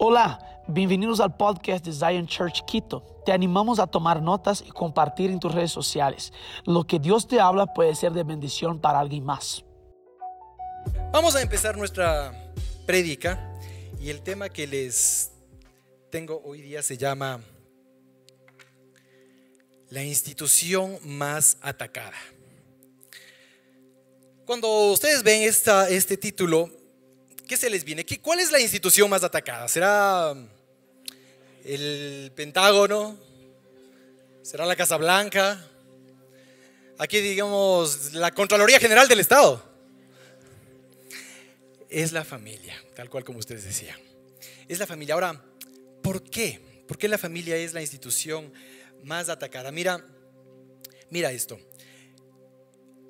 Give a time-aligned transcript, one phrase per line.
[0.00, 3.02] Hola, bienvenidos al podcast de Zion Church Quito.
[3.26, 6.32] Te animamos a tomar notas y compartir en tus redes sociales.
[6.64, 9.64] Lo que Dios te habla puede ser de bendición para alguien más.
[11.12, 12.32] Vamos a empezar nuestra
[12.86, 13.52] prédica
[14.00, 15.32] y el tema que les
[16.10, 17.40] tengo hoy día se llama
[19.90, 22.16] la institución más atacada.
[24.46, 26.70] Cuando ustedes ven esta, este título,
[27.48, 28.04] ¿qué se les viene?
[28.04, 29.66] ¿Qué, ¿Cuál es la institución más atacada?
[29.66, 30.34] ¿Será
[31.64, 33.18] el Pentágono?
[34.42, 35.66] ¿Será la Casa Blanca?
[36.98, 39.64] Aquí digamos la Contraloría General del Estado.
[41.88, 43.98] Es la familia, tal cual como ustedes decían.
[44.68, 45.14] Es la familia.
[45.14, 45.42] Ahora,
[46.02, 46.60] ¿por qué?
[46.86, 48.52] ¿Por qué la familia es la institución
[49.04, 49.72] más atacada?
[49.72, 50.04] Mira,
[51.08, 51.58] mira esto.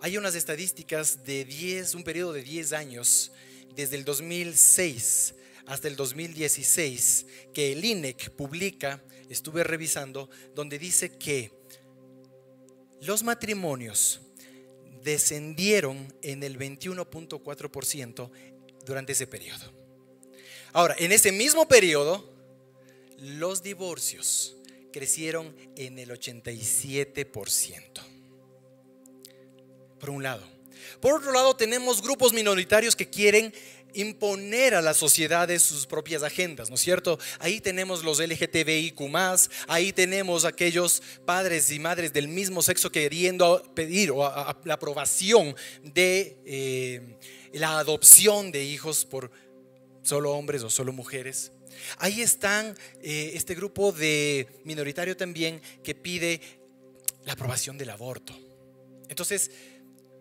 [0.01, 3.33] Hay unas estadísticas de 10, un periodo de 10 años,
[3.75, 5.35] desde el 2006
[5.67, 11.53] hasta el 2016, que el INEC publica, estuve revisando, donde dice que
[13.03, 14.21] los matrimonios
[15.03, 18.31] descendieron en el 21.4%
[18.85, 19.73] durante ese periodo.
[20.73, 22.33] Ahora, en ese mismo periodo,
[23.19, 24.57] los divorcios
[24.93, 27.83] crecieron en el 87%.
[30.01, 30.58] Por un lado.
[31.01, 33.53] Por otro lado, tenemos grupos minoritarios que quieren
[33.95, 37.19] imponer a las sociedades sus propias agendas, ¿no es cierto?
[37.39, 39.01] Ahí tenemos los LGTBIQ,
[39.67, 47.19] ahí tenemos aquellos padres y madres del mismo sexo queriendo pedir la aprobación de eh,
[47.53, 49.31] la adopción de hijos por
[50.03, 51.53] solo hombres o solo mujeres.
[51.99, 56.41] Ahí están eh, este grupo de minoritario también que pide
[57.25, 58.37] la aprobación del aborto.
[59.09, 59.51] Entonces,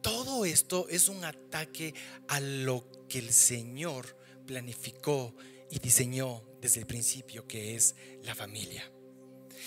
[0.02, 1.94] todo esto es un ataque
[2.28, 5.36] a lo que el Señor planificó
[5.70, 8.90] y diseñó desde el principio, que es la familia.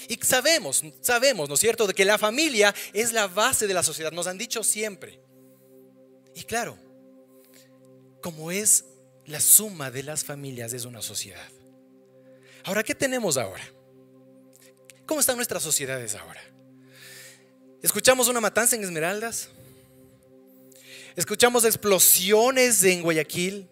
[0.08, 3.82] Y sabemos, sabemos, ¿no es cierto?, de que la familia es la base de la
[3.82, 5.20] sociedad, nos han dicho siempre.
[6.34, 6.78] Y claro,
[8.22, 8.84] como es
[9.26, 11.48] la suma de las familias, es una sociedad.
[12.64, 13.64] Ahora, ¿qué tenemos ahora?
[15.06, 16.40] ¿Cómo están nuestras sociedades ahora?
[17.82, 19.48] ¿Escuchamos una matanza en Esmeraldas?
[21.20, 23.68] Escuchamos explosiones en Guayaquil.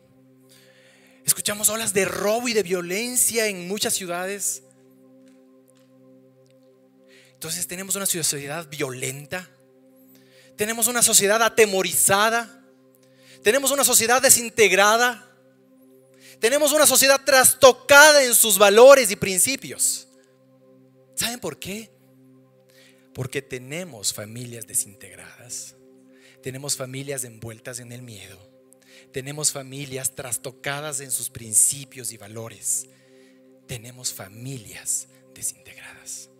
[1.24, 4.64] Escuchamos olas de robo y de violencia en muchas ciudades.
[7.32, 9.48] Entonces tenemos una sociedad violenta.
[10.58, 12.62] Tenemos una sociedad atemorizada.
[13.42, 15.26] Tenemos una sociedad desintegrada.
[16.40, 20.06] Tenemos una sociedad trastocada en sus valores y principios.
[21.14, 21.90] ¿Saben por qué?
[23.14, 25.76] Porque tenemos familias desintegradas.
[26.42, 28.38] Tenemos familias envueltas en el miedo.
[29.12, 32.86] Tenemos familias trastocadas en sus principios y valores.
[33.66, 36.30] Tenemos familias desintegradas.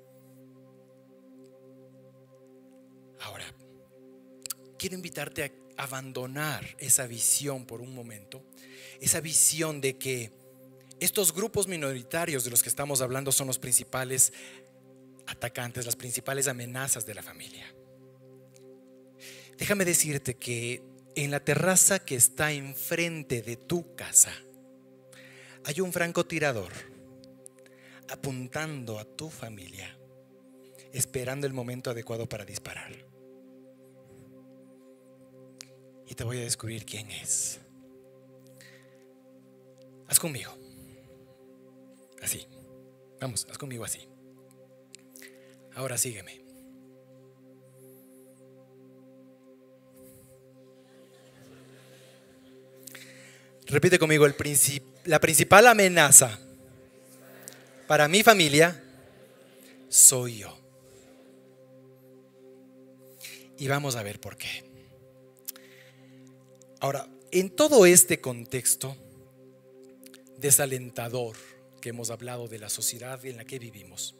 [3.20, 3.44] Ahora,
[4.78, 5.44] quiero invitarte
[5.76, 8.42] a abandonar esa visión por un momento,
[9.00, 10.32] esa visión de que
[11.00, 14.32] estos grupos minoritarios de los que estamos hablando son los principales
[15.26, 17.72] atacantes, las principales amenazas de la familia.
[19.58, 20.82] Déjame decirte que
[21.16, 24.32] en la terraza que está enfrente de tu casa
[25.64, 26.72] hay un francotirador
[28.08, 29.98] apuntando a tu familia,
[30.92, 32.92] esperando el momento adecuado para disparar.
[36.06, 37.60] Y te voy a descubrir quién es.
[40.06, 40.56] Haz conmigo.
[42.22, 42.46] Así.
[43.20, 44.08] Vamos, haz conmigo así.
[45.74, 46.47] Ahora sígueme.
[53.68, 54.34] Repite conmigo, el
[55.04, 56.38] la principal amenaza
[57.86, 58.82] para mi familia
[59.90, 60.58] soy yo.
[63.58, 64.64] Y vamos a ver por qué.
[66.80, 68.96] Ahora, en todo este contexto
[70.38, 71.36] desalentador
[71.82, 74.14] que hemos hablado de la sociedad en la que vivimos,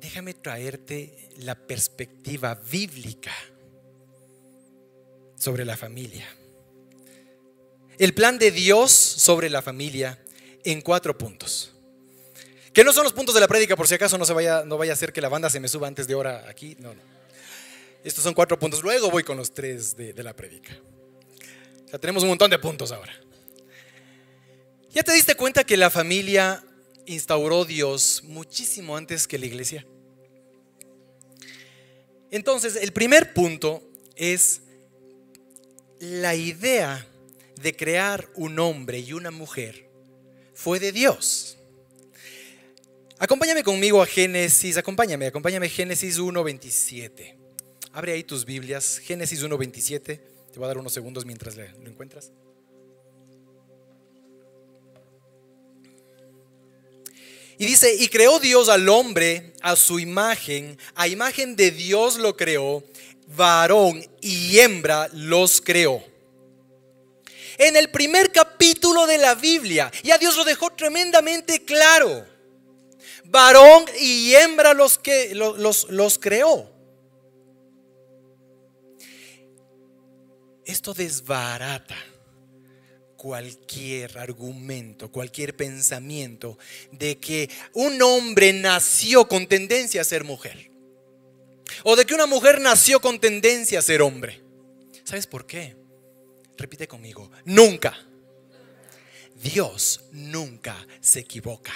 [0.00, 3.32] déjame traerte la perspectiva bíblica
[5.44, 6.26] sobre la familia.
[7.98, 10.18] El plan de Dios sobre la familia
[10.64, 11.70] en cuatro puntos.
[12.72, 14.78] Que no son los puntos de la prédica, por si acaso no, se vaya, no
[14.78, 16.76] vaya a ser que la banda se me suba antes de hora aquí.
[16.80, 17.02] No, no.
[18.02, 18.82] Estos son cuatro puntos.
[18.82, 20.76] Luego voy con los tres de, la prédica.
[21.92, 23.12] Ya tenemos un montón de puntos ahora.
[24.94, 26.64] ¿Ya te diste cuenta que la familia
[27.04, 29.86] instauró Dios muchísimo antes que la iglesia?
[32.30, 33.82] Entonces, el primer punto
[34.16, 34.62] es
[36.04, 37.06] la idea
[37.60, 39.88] de crear un hombre y una mujer
[40.54, 41.58] fue de Dios.
[43.18, 47.36] Acompáñame conmigo a Génesis, acompáñame, acompáñame a Génesis 1.27.
[47.92, 50.02] Abre ahí tus Biblias, Génesis 1.27.
[50.02, 50.20] Te
[50.56, 52.32] voy a dar unos segundos mientras lo encuentras.
[57.56, 62.36] Y dice, y creó Dios al hombre a su imagen, a imagen de Dios lo
[62.36, 62.82] creó,
[63.26, 66.02] varón y hembra los creó.
[67.58, 72.26] En el primer capítulo de la Biblia, ya Dios lo dejó tremendamente claro.
[73.24, 76.70] Varón y hembra los, que, los, los creó.
[80.64, 81.96] Esto desbarata
[83.16, 86.58] cualquier argumento, cualquier pensamiento
[86.90, 90.73] de que un hombre nació con tendencia a ser mujer.
[91.84, 94.42] O de que una mujer nació con tendencia a ser hombre.
[95.04, 95.76] ¿Sabes por qué?
[96.56, 97.96] Repite conmigo, nunca.
[99.34, 101.74] Dios nunca se equivoca.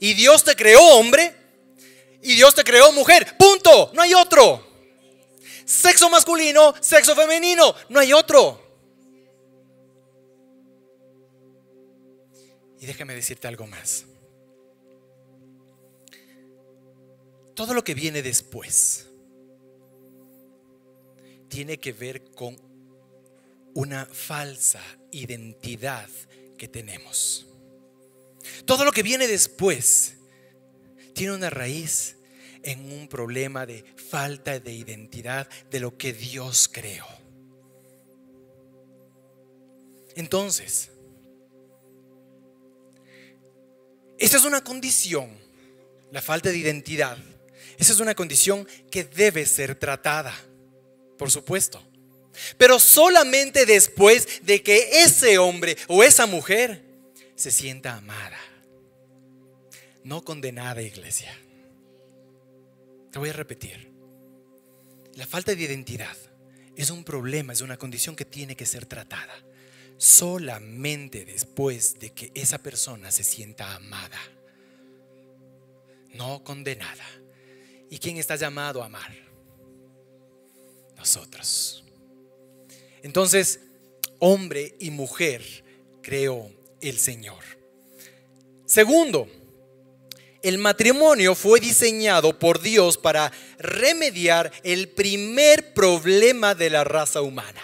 [0.00, 1.34] Y Dios te creó hombre
[2.22, 3.36] y Dios te creó mujer.
[3.36, 3.90] Punto.
[3.92, 4.66] No hay otro.
[5.66, 7.74] Sexo masculino, sexo femenino.
[7.90, 8.62] No hay otro.
[12.80, 14.06] Y déjame decirte algo más.
[17.54, 19.06] Todo lo que viene después
[21.48, 22.56] tiene que ver con
[23.74, 24.80] una falsa
[25.12, 26.08] identidad
[26.58, 27.46] que tenemos.
[28.64, 30.14] Todo lo que viene después
[31.12, 32.16] tiene una raíz
[32.62, 37.06] en un problema de falta de identidad de lo que Dios creó.
[40.16, 40.90] Entonces,
[44.24, 45.28] Esa es una condición,
[46.10, 47.18] la falta de identidad.
[47.78, 50.34] Esa es una condición que debe ser tratada,
[51.18, 51.82] por supuesto.
[52.58, 56.82] Pero solamente después de que ese hombre o esa mujer
[57.36, 58.38] se sienta amada,
[60.02, 61.36] no condenada, iglesia.
[63.12, 63.90] Te voy a repetir.
[65.14, 66.16] La falta de identidad
[66.76, 69.34] es un problema, es una condición que tiene que ser tratada
[69.96, 74.20] solamente después de que esa persona se sienta amada,
[76.12, 77.04] no condenada.
[77.94, 79.14] ¿Y quién está llamado a amar?
[80.96, 81.84] Nosotros.
[83.04, 83.60] Entonces,
[84.18, 85.44] hombre y mujer
[86.02, 86.50] creó
[86.80, 87.38] el Señor.
[88.66, 89.28] Segundo,
[90.42, 93.30] el matrimonio fue diseñado por Dios para
[93.60, 97.62] remediar el primer problema de la raza humana.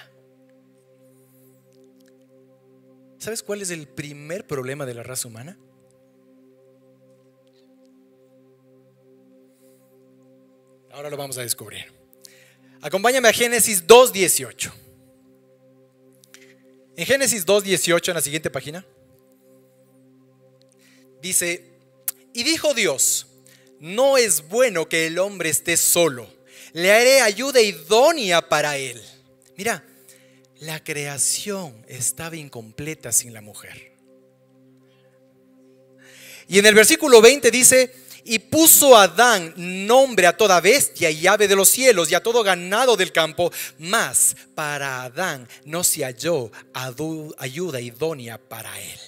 [3.18, 5.58] ¿Sabes cuál es el primer problema de la raza humana?
[11.00, 11.90] Ahora lo vamos a descubrir.
[12.82, 14.70] Acompáñame a Génesis 2.18.
[16.94, 18.84] En Génesis 2.18, en la siguiente página,
[21.22, 21.64] dice,
[22.34, 23.28] y dijo Dios,
[23.78, 26.28] no es bueno que el hombre esté solo,
[26.74, 29.00] le haré ayuda idónea para él.
[29.56, 29.82] Mira,
[30.58, 33.94] la creación estaba incompleta sin la mujer.
[36.46, 37.90] Y en el versículo 20 dice,
[38.24, 42.42] y puso Adán nombre a toda bestia y ave de los cielos y a todo
[42.42, 48.98] ganado del campo, mas para Adán no se halló ayuda idónea para él.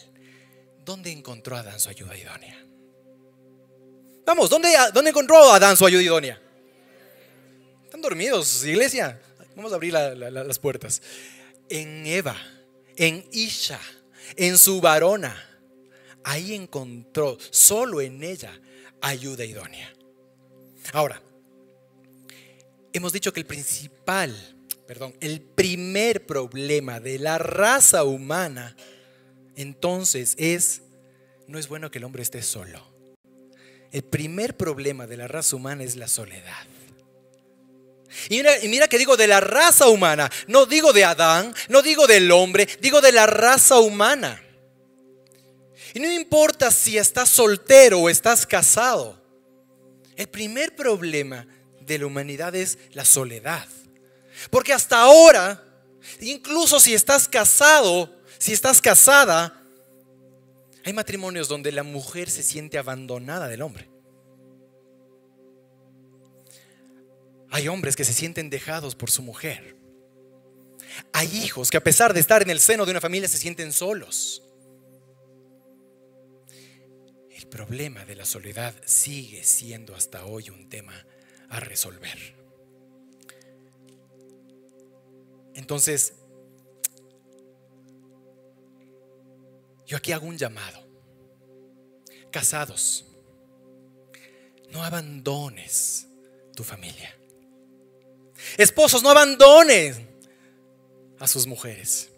[0.85, 2.59] ¿Dónde encontró Adán su ayuda idónea?
[4.25, 4.75] Vamos, ¿dónde,
[5.07, 6.41] encontró Adán su ayuda idónea?
[7.85, 9.21] Están dormidos, iglesia.
[9.55, 11.03] Vamos a abrir las puertas
[11.69, 12.37] en Eva,
[12.97, 13.81] en Isha,
[14.37, 15.37] en su varona.
[16.25, 18.59] Ahí encontró solo en ella
[19.03, 19.93] ayuda idónea.
[20.93, 21.21] Ahora,
[22.93, 24.35] hemos dicho que el principal,
[24.87, 28.75] perdón, el primer problema de la raza humana
[29.57, 30.83] entonces es,
[31.47, 32.91] no es bueno que el hombre esté solo.
[33.91, 36.67] El primer problema de la raza humana es la soledad.
[38.29, 42.31] Y mira, que digo de la raza humana, no digo de Adán, no digo del
[42.31, 44.43] hombre, digo de la raza humana.
[45.95, 49.21] Y no importa si estás soltero o estás casado,
[50.17, 51.47] el primer problema
[51.81, 53.67] de la humanidad es la soledad.
[54.51, 55.63] Porque hasta ahora,
[56.21, 59.63] incluso si estás casado, si estás casada,
[60.85, 63.89] hay matrimonios donde la mujer se siente abandonada del hombre.
[67.51, 69.77] Hay hombres que se sienten dejados por su mujer.
[71.13, 73.73] Hay hijos que a pesar de estar en el seno de una familia se sienten
[73.73, 74.43] solos.
[77.53, 81.07] Problema de la soledad sigue siendo hasta hoy un tema
[81.51, 82.19] a resolver.
[85.55, 86.15] Entonces,
[89.93, 90.83] Yo aquí hago un llamado.
[92.31, 93.05] Casados,
[94.71, 96.07] no abandones
[96.57, 97.15] tu familia.
[98.57, 100.09] Esposos, no abandonen
[101.19, 102.09] a sus mujeres.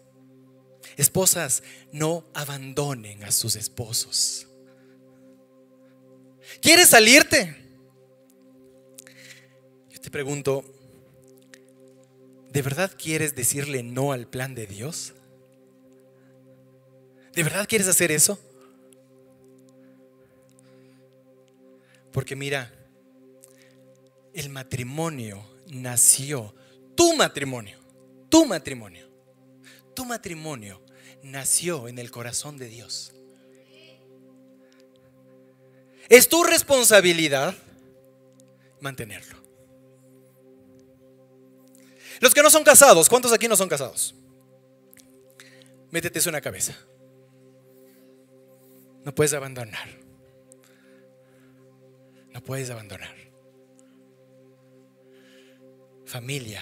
[0.95, 4.47] Esposas, no abandonen a sus esposos.
[6.61, 7.55] ¿Quieres salirte?
[9.89, 10.63] Yo te pregunto,
[12.51, 15.13] ¿de verdad quieres decirle no al plan de Dios?
[17.33, 18.39] ¿De verdad quieres hacer eso?
[22.11, 22.71] Porque mira,
[24.33, 26.55] el matrimonio nació,
[26.95, 27.77] tu matrimonio,
[28.29, 29.09] tu matrimonio,
[29.93, 30.81] tu matrimonio
[31.23, 33.13] nació en el corazón de Dios.
[36.09, 37.55] Es tu responsabilidad
[38.79, 39.37] mantenerlo.
[42.19, 44.15] Los que no son casados, ¿cuántos aquí no son casados?
[45.91, 46.75] Métete eso en la cabeza.
[49.03, 49.87] No puedes abandonar.
[52.31, 53.15] No puedes abandonar.
[56.05, 56.61] Familia,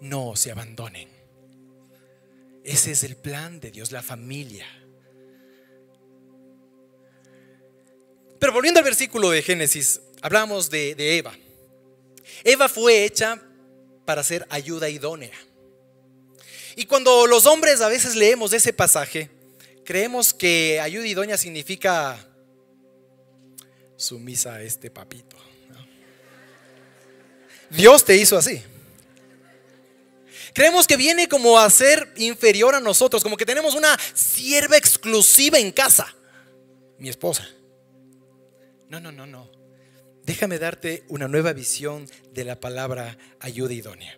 [0.00, 1.08] no se abandonen.
[2.64, 4.66] Ese es el plan de Dios, la familia.
[8.38, 11.34] Pero volviendo al versículo de Génesis, hablamos de, Eva.
[12.42, 13.40] Eva fue hecha
[14.04, 15.34] para ser ayuda idónea.
[16.76, 19.30] Y cuando los hombres a veces leemos ese pasaje,
[19.84, 22.18] creemos que ayuda idónea significa
[23.96, 25.36] sumisa a este papito.
[27.70, 28.62] Dios te hizo así.
[30.52, 35.58] Creemos que viene como a ser inferior a nosotros, como que tenemos una sierva exclusiva
[35.58, 36.14] en casa,
[36.98, 37.48] mi esposa.
[38.94, 39.50] No, no, no, no.
[40.22, 44.16] Déjame darte una nueva visión de la palabra ayuda idónea.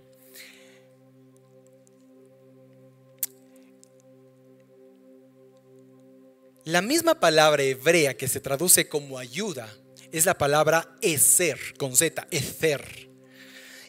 [6.65, 9.67] La misma palabra hebrea que se traduce como ayuda
[10.13, 13.06] es la palabra eser, con Z, ecer.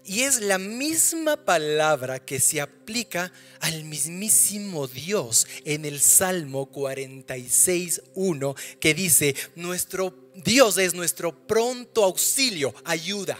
[0.10, 8.56] Y es la misma palabra que se aplica al mismísimo Dios en el Salmo 46.1
[8.80, 13.38] que dice, nuestro Dios es nuestro pronto auxilio, ayuda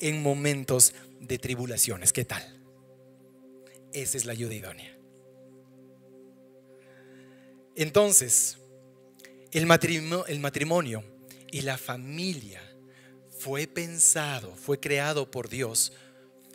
[0.00, 2.14] en momentos de tribulaciones.
[2.14, 2.58] ¿Qué tal?
[3.92, 4.96] Esa es la ayuda idónea.
[7.76, 8.56] Entonces,
[9.52, 11.04] el matrimonio, el matrimonio
[11.52, 12.62] y la familia
[13.38, 15.92] fue pensado, fue creado por Dios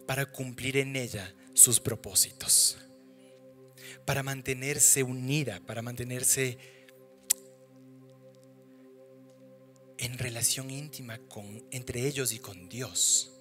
[0.05, 2.77] para cumplir en ella sus propósitos,
[4.05, 6.57] para mantenerse unida, para mantenerse
[9.97, 13.31] en relación íntima con, entre ellos y con Dios,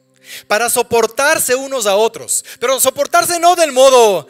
[0.46, 4.28] para soportarse unos a otros, pero soportarse no del modo,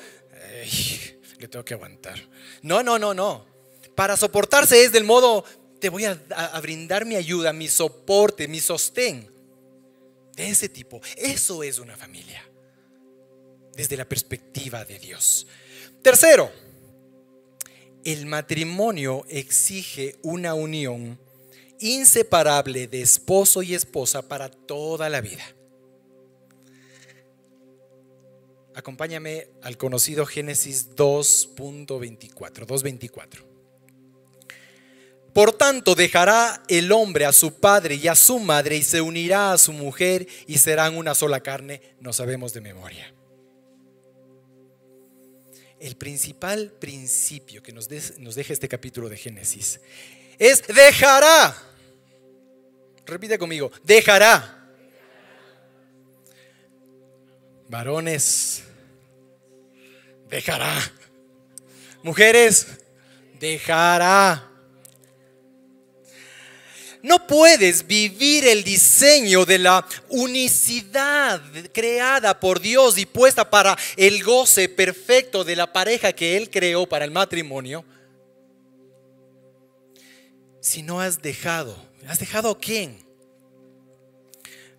[1.38, 2.18] le tengo que aguantar.
[2.62, 3.44] No, no, no, no.
[3.94, 5.44] Para soportarse es del modo,
[5.82, 6.14] te voy a,
[6.62, 9.28] brindar mi ayuda, mi soporte, mi sostén.
[10.36, 11.00] De ese tipo.
[11.16, 12.40] Eso es una familia.
[13.74, 15.44] Desde la perspectiva de Dios.
[16.00, 16.52] Tercero,
[18.04, 21.18] el matrimonio exige una unión
[21.80, 25.44] inseparable de esposo y esposa para toda la vida.
[28.76, 33.51] Acompáñame al conocido Génesis 2.24, 2.24.
[35.32, 39.52] Por tanto, dejará el hombre a su padre y a su madre y se unirá
[39.52, 41.80] a su mujer y serán una sola carne.
[42.00, 43.14] No sabemos de memoria.
[45.80, 49.80] El principal principio que nos, nos deja este capítulo de Génesis
[50.38, 51.56] es dejará.
[53.06, 54.58] Repite conmigo, dejará.
[57.68, 58.64] Varones,
[60.28, 60.78] dejará.
[62.02, 62.66] Mujeres,
[63.40, 64.51] dejará.
[67.02, 71.42] No puedes vivir el diseño de la unicidad
[71.72, 76.88] creada por Dios y puesta para el goce perfecto de la pareja que Él creó
[76.88, 77.84] para el matrimonio
[80.60, 81.76] si no has dejado.
[82.06, 83.04] ¿Has dejado a quién?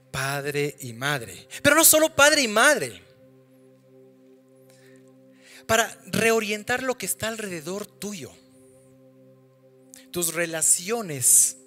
[0.09, 1.47] Padre y madre.
[1.61, 3.03] Pero no solo padre y madre.
[5.67, 8.31] Para reorientar lo que está alrededor tuyo.
[10.11, 11.57] Tus relaciones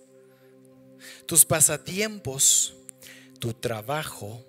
[1.26, 2.76] tus pasatiempos,
[3.38, 4.44] tu trabajo,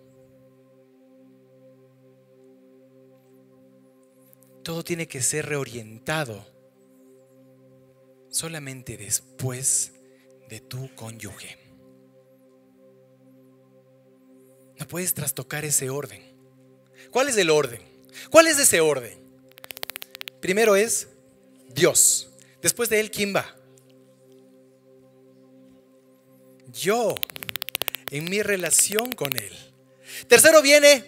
[4.63, 6.45] todo tiene que ser reorientado
[8.29, 9.93] solamente después
[10.49, 11.57] de tu cónyuge.
[14.77, 16.21] No puedes trastocar ese orden.
[17.11, 17.81] ¿Cuál es el orden?
[18.29, 19.17] ¿Cuál es ese orden?
[20.39, 21.07] Primero es
[21.69, 22.29] Dios.
[22.61, 23.56] Después de él, ¿quién va?
[26.73, 27.15] Yo,
[28.11, 29.53] en mi relación con él.
[30.27, 31.03] Tercero viene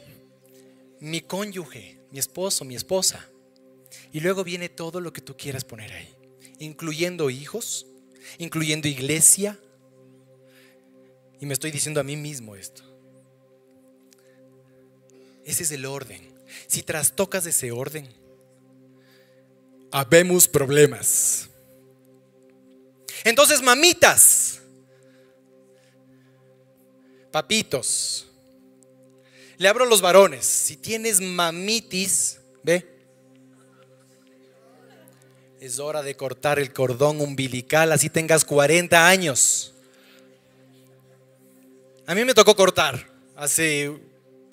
[0.99, 3.27] mi cónyuge, mi esposo, mi esposa.
[4.11, 6.13] Y luego viene todo lo que tú quieras poner ahí,
[6.59, 7.85] incluyendo hijos,
[8.37, 9.59] incluyendo iglesia.
[11.39, 12.83] Y me estoy diciendo a mí mismo esto.
[15.45, 16.21] Ese es el orden.
[16.67, 18.07] Si trastocas ese orden,
[19.91, 21.49] habemos problemas.
[23.23, 24.58] Entonces, mamitas,
[27.31, 28.27] papitos,
[29.57, 30.45] le abro los varones.
[30.45, 32.87] Si tienes mamitis, ve,
[35.59, 39.73] es hora de cortar el cordón umbilical, así tengas 40 años.
[42.07, 43.91] A mí me tocó cortar hace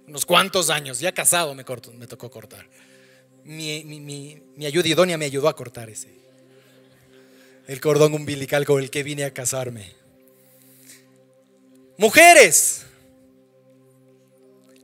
[0.06, 1.64] unos cuantos años, ya casado me,
[1.94, 2.68] me tocó cortar.
[3.44, 6.10] Mi, mi, ayuda idónea me ayudó a cortar ese,
[7.68, 9.94] el cordón umbilical con el que vine a casarme.
[11.98, 12.82] Mujeres,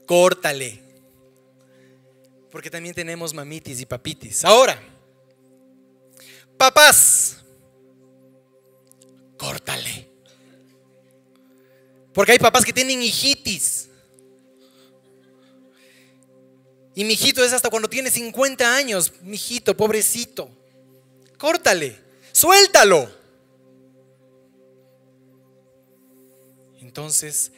[0.05, 0.81] córtale.
[2.51, 4.45] Porque también tenemos mamitis y papitis.
[4.45, 4.79] Ahora,
[6.57, 7.37] papás,
[9.37, 10.07] córtale.
[12.13, 13.89] Porque hay papás que tienen hijitis.
[16.95, 19.11] Y mi hijito es hasta cuando tiene 50 años.
[19.21, 20.49] Mi hijito, pobrecito.
[21.37, 21.99] Córtale,
[22.31, 23.22] suéltalo.
[26.93, 27.51] Entonces,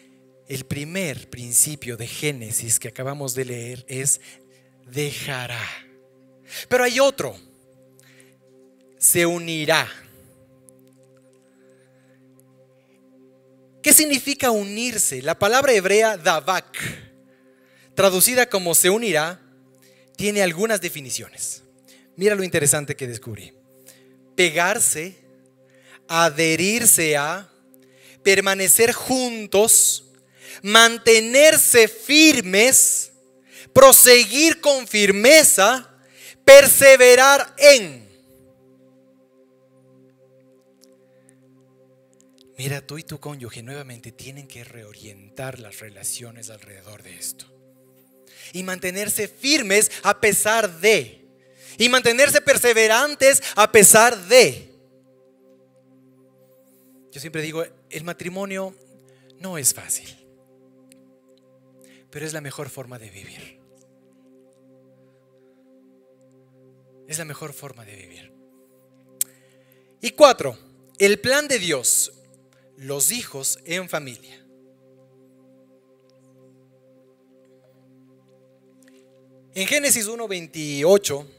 [0.48, 4.22] el primer principio de Génesis que acabamos de leer es
[4.86, 5.60] dejará.
[6.70, 7.36] Pero hay otro.
[8.98, 9.92] Se unirá.
[13.84, 15.22] ¿Qué significa unirse?
[15.22, 16.78] La palabra hebrea davak,
[17.94, 19.42] traducida como se unirá,
[20.16, 21.62] tiene algunas definiciones.
[22.16, 23.52] Mira lo interesante que descubrí.
[24.38, 25.18] Pegarse,
[26.08, 27.52] adherirse a,
[28.26, 30.04] permanecer juntos,
[30.64, 33.12] mantenerse firmes,
[33.72, 35.96] proseguir con firmeza,
[36.44, 38.10] perseverar en.
[42.58, 47.46] Mira, tú y tu cónyuge nuevamente tienen que reorientar las relaciones alrededor de esto.
[48.54, 51.28] Y mantenerse firmes a pesar de.
[51.78, 54.74] Y mantenerse perseverantes a pesar de.
[57.12, 57.64] Yo siempre digo,
[57.96, 58.76] el matrimonio
[59.40, 60.10] no es fácil,
[62.12, 63.62] pero es la mejor forma de vivir.
[67.08, 68.34] Es la mejor forma de vivir.
[70.02, 70.58] Y cuatro,
[70.98, 72.12] el plan de Dios
[72.76, 74.46] los hijos en familia.
[79.54, 81.35] En Génesis 1.28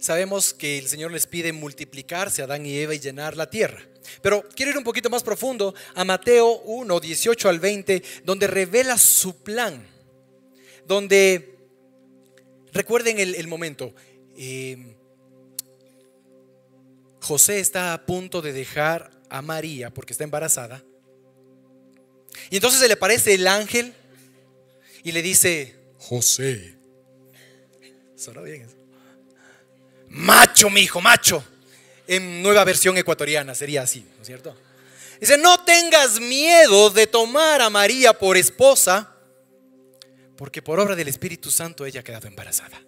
[0.00, 3.86] sabemos que el Señor les pide multiplicarse a Adán y Eva y llenar la tierra.
[4.22, 8.98] Pero quiero ir un poquito más profundo a Mateo 1, 18 al 20, donde revela
[8.98, 9.86] su plan.
[10.86, 11.54] Donde,
[12.72, 13.94] recuerden el, momento,
[14.36, 14.96] eh,
[17.20, 20.82] José está a punto de dejar a María porque está embarazada.
[22.48, 23.94] Y entonces se le aparece el ángel
[25.04, 26.74] y le dice, José.
[28.44, 28.79] bien
[30.10, 31.42] Macho, mi hijo, macho.
[32.06, 34.56] En nueva versión ecuatoriana sería así, ¿no es cierto?
[35.20, 39.14] Dice, no tengas miedo de tomar a María por esposa,
[40.36, 42.82] porque por obra del Espíritu Santo ella ha quedado embarazada.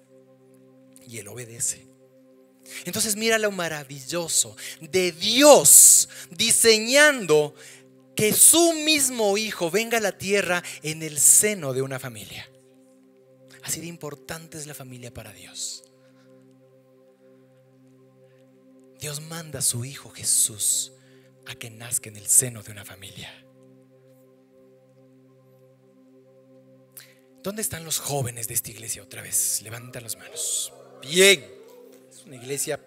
[1.07, 1.87] Y él obedece.
[2.85, 7.55] Entonces mira lo maravilloso de Dios diseñando
[8.17, 12.49] que su mismo hijo venga a la tierra en el seno de una familia.
[13.63, 15.85] Así de importante es la familia para Dios.
[19.03, 20.93] Dios manda a su hijo Jesús
[21.49, 23.29] a que nazca en el seno de una familia.
[27.43, 29.61] ¿Dónde están los jóvenes de esta iglesia otra vez?
[29.63, 30.73] Levanta las manos.
[31.03, 31.45] Bien
[32.27, 32.79] una iglesia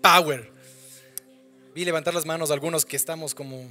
[0.00, 0.50] power.
[1.74, 3.70] Vi levantar las manos algunos que estamos como,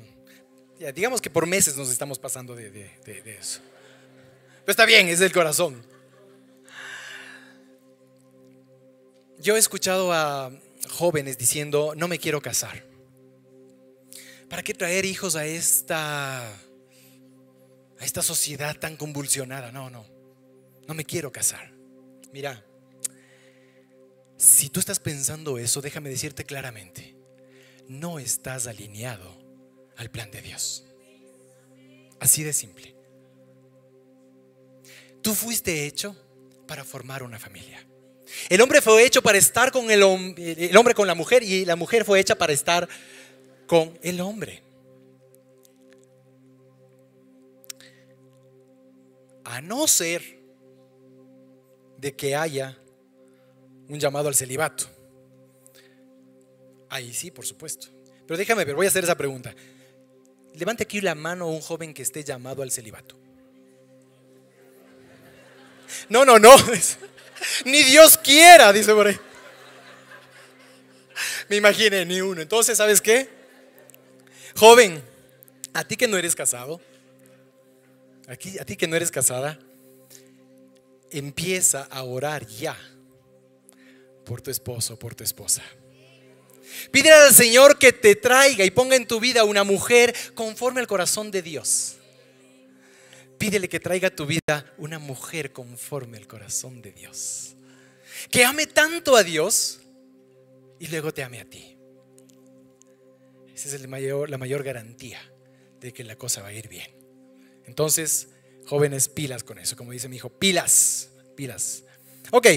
[0.93, 3.61] digamos que por meses nos estamos pasando de, de eso.
[4.59, 5.83] Pero está bien, es del corazón.
[9.39, 10.51] Yo he escuchado a
[10.89, 12.85] jóvenes diciendo, no me quiero casar.
[14.49, 16.55] ¿Para qué traer hijos a esta, a
[18.01, 19.71] esta sociedad tan convulsionada?
[19.71, 20.05] No, no,
[20.87, 21.71] no me quiero casar.
[22.33, 22.65] Mira,
[24.37, 27.15] si tú estás pensando eso, déjame decirte claramente,
[27.87, 29.37] no estás alineado
[29.97, 30.85] al plan de Dios.
[32.19, 32.95] Así de simple.
[35.21, 36.15] Tú fuiste hecho
[36.67, 37.85] para formar una familia.
[38.49, 40.01] El hombre fue hecho para estar con el,
[40.37, 42.87] el hombre con la mujer y la mujer fue hecha para estar
[43.67, 44.61] con el hombre.
[49.43, 50.39] A no ser
[51.97, 52.77] de que haya
[53.87, 54.85] un llamado al celibato.
[56.89, 57.87] Ahí sí, por supuesto.
[58.25, 59.53] Pero déjame ver, voy a hacer esa pregunta.
[60.53, 63.15] Levante aquí la mano un joven que esté llamado al celibato.
[66.09, 66.55] No, no, no.
[67.65, 69.19] Ni Dios quiera, dice por ahí.
[71.47, 72.41] Me imaginé, ni uno.
[72.41, 73.29] Entonces, ¿sabes qué?
[74.55, 75.03] Joven,
[75.73, 76.81] a ti que no eres casado,
[78.27, 79.59] aquí, a ti que no eres casada,
[81.11, 82.77] empieza a orar ya
[84.25, 85.63] por tu esposo, por tu esposa.
[86.91, 90.87] Pídele al Señor que te traiga y ponga en tu vida una mujer conforme al
[90.87, 91.95] corazón de Dios.
[93.39, 97.55] Pídele que traiga a tu vida una mujer conforme al corazón de Dios.
[98.29, 99.79] Que ame tanto a Dios
[100.77, 101.77] y luego te ame a ti.
[103.55, 103.87] Esa es la
[104.37, 105.19] mayor garantía
[105.79, 106.91] de que la cosa va a ir bien.
[107.65, 108.27] Entonces,
[108.65, 109.75] jóvenes, pilas con eso.
[109.75, 111.83] Como dice mi hijo, pilas, pilas.
[112.31, 112.47] Ok.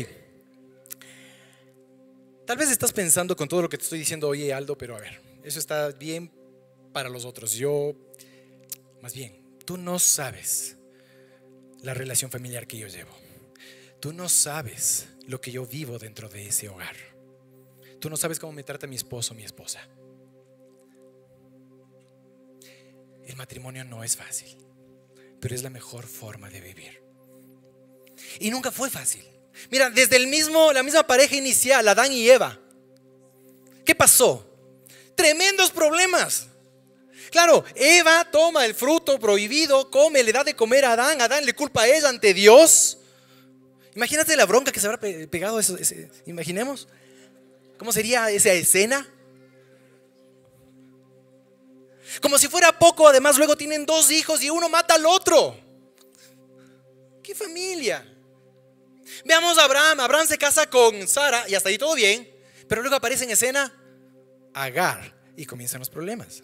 [2.45, 5.01] Tal vez estás pensando con todo lo que te estoy diciendo, oye Aldo, pero a
[5.01, 6.33] ver, eso está bien
[6.93, 7.53] para los otros.
[7.53, 7.95] Yo,
[9.01, 9.42] más bien,
[9.73, 10.77] tú no sabes
[11.81, 13.17] la relación familiar que yo llevo.
[14.01, 16.95] Tú no sabes lo que yo vivo dentro de ese hogar.
[17.99, 19.81] Tú no sabes cómo me trata mi esposo o mi esposa.
[23.25, 24.59] El matrimonio no es fácil,
[25.41, 27.03] pero es la mejor forma de vivir.
[28.41, 29.25] Y nunca fue fácil.
[29.71, 32.61] Mira, desde el mismo, la misma pareja inicial, Adán y Eva.
[33.87, 34.55] ¿Qué pasó?
[35.17, 36.49] Tremendos problemas.
[37.33, 41.19] Claro, Eva toma el fruto prohibido, come, le da de comer a Adán.
[41.23, 42.99] Adán le culpa a ella ante Dios.
[43.97, 45.59] Imagínate la bronca que se habrá pegado
[46.27, 46.87] imaginemos.
[47.79, 49.09] ¿Cómo sería esa escena?
[52.21, 55.59] Como si fuera poco, además luego tienen dos hijos y uno mata al otro.
[57.23, 58.07] ¿Qué familia?
[59.25, 60.01] Veamos a Abraham.
[60.01, 62.31] Abraham se casa con Sara y hasta ahí todo bien.
[62.69, 63.75] Pero luego aparece en escena
[64.53, 66.43] Agar y comienzan los problemas.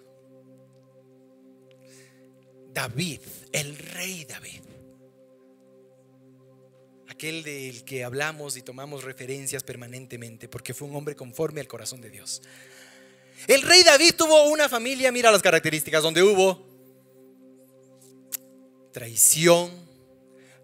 [2.73, 3.21] David,
[3.53, 4.63] el rey David.
[7.09, 12.01] Aquel del que hablamos y tomamos referencias permanentemente porque fue un hombre conforme al corazón
[12.01, 12.43] de Dios.
[13.47, 16.67] El rey David tuvo una familia, mira las características, donde hubo
[18.93, 19.71] traición,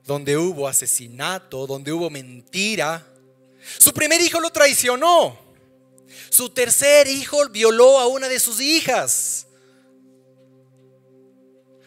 [0.04, 3.06] donde hubo asesinato, donde hubo mentira.
[3.78, 5.38] Su primer hijo lo traicionó.
[6.30, 9.46] Su tercer hijo violó a una de sus hijas.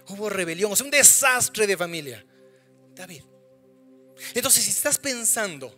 [0.09, 2.25] Hubo rebelión, o sea, un desastre de familia.
[2.95, 3.23] David.
[4.33, 5.73] Entonces, si estás pensando,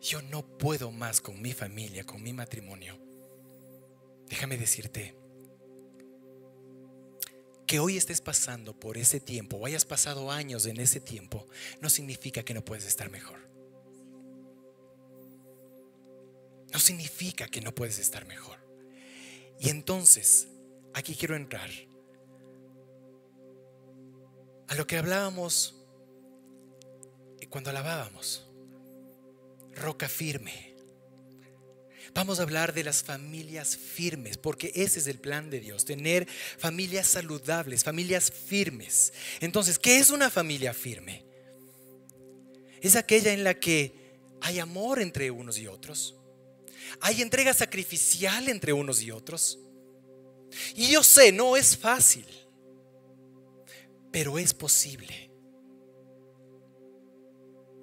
[0.00, 2.98] yo no puedo más con mi familia, con mi matrimonio,
[4.28, 5.14] déjame decirte,
[7.66, 11.46] que hoy estés pasando por ese tiempo o hayas pasado años en ese tiempo,
[11.80, 13.38] no significa que no puedes estar mejor.
[16.72, 18.58] No significa que no puedes estar mejor.
[19.60, 20.48] Y entonces,
[20.94, 21.70] aquí quiero entrar
[24.68, 25.80] a lo que hablábamos
[27.50, 28.46] cuando alabábamos.
[29.74, 30.70] Roca firme.
[32.14, 36.26] Vamos a hablar de las familias firmes, porque ese es el plan de Dios, tener
[36.58, 39.12] familias saludables, familias firmes.
[39.40, 41.24] Entonces, ¿qué es una familia firme?
[42.80, 46.16] Es aquella en la que hay amor entre unos y otros,
[47.00, 49.58] hay entrega sacrificial entre unos y otros.
[50.74, 52.26] Y yo sé, no es fácil,
[54.10, 55.30] pero es posible.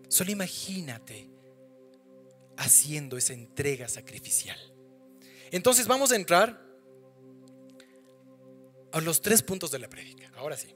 [0.09, 1.29] Solo imagínate
[2.57, 4.57] haciendo esa entrega sacrificial.
[5.51, 6.65] Entonces vamos a entrar
[8.91, 10.31] a los tres puntos de la prédica.
[10.35, 10.73] Ahora sí.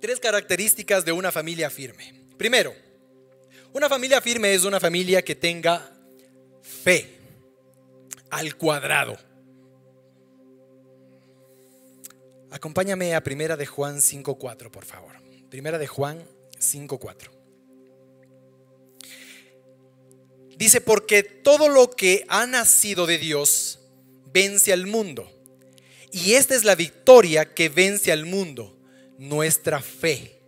[0.00, 2.26] Tres características de una familia firme.
[2.36, 2.74] Primero,
[3.72, 5.90] una familia firme es una familia que tenga
[6.62, 7.15] fe
[8.30, 9.16] al cuadrado.
[12.50, 15.12] Acompáñame a Primera de Juan 5.4, por favor.
[15.50, 16.22] Primera de Juan
[16.58, 17.30] 5.4.
[20.56, 23.80] Dice, porque todo lo que ha nacido de Dios
[24.32, 25.30] vence al mundo.
[26.12, 28.78] Y esta es la victoria que vence al mundo,
[29.18, 30.40] nuestra fe.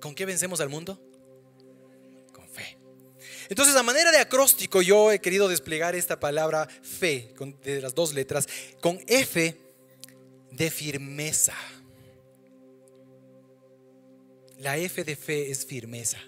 [0.00, 1.00] ¿Con qué vencemos al mundo?
[3.48, 8.12] Entonces, a manera de acróstico, yo he querido desplegar esta palabra fe, de las dos
[8.12, 8.48] letras,
[8.80, 9.56] con F
[10.50, 11.54] de firmeza.
[14.58, 16.18] La F de fe es firmeza.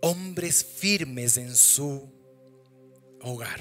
[0.00, 2.12] Hombres firmes en su
[3.22, 3.60] hogar.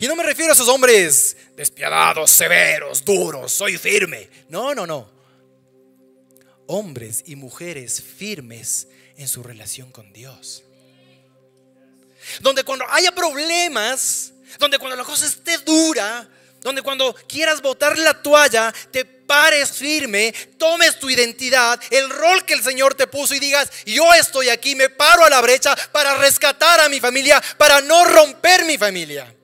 [0.00, 4.28] Y no me refiero a esos hombres despiadados, severos, duros, soy firme.
[4.48, 5.10] No, no, no.
[6.66, 8.88] Hombres y mujeres firmes
[9.18, 10.62] en su relación con Dios.
[12.40, 16.26] Donde cuando haya problemas, donde cuando la cosa esté dura,
[16.62, 22.54] donde cuando quieras botar la toalla, te pares firme, tomes tu identidad, el rol que
[22.54, 26.16] el Señor te puso y digas, yo estoy aquí, me paro a la brecha para
[26.16, 29.34] rescatar a mi familia, para no romper mi familia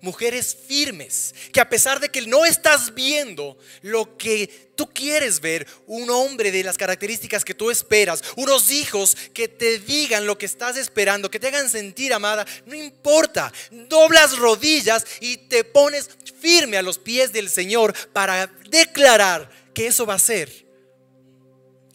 [0.00, 5.66] mujeres firmes, que a pesar de que no estás viendo lo que tú quieres ver,
[5.86, 10.46] un hombre de las características que tú esperas, unos hijos que te digan lo que
[10.46, 16.08] estás esperando, que te hagan sentir amada, no importa, doblas rodillas y te pones
[16.40, 20.66] firme a los pies del Señor para declarar que eso va a ser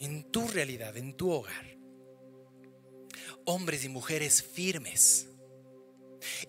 [0.00, 1.76] en tu realidad, en tu hogar.
[3.44, 5.26] Hombres y mujeres firmes.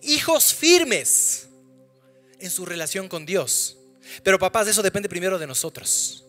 [0.02, 1.47] Hijos firmes
[2.40, 3.78] en su relación con Dios.
[4.22, 6.24] Pero papás, eso depende primero de nosotros.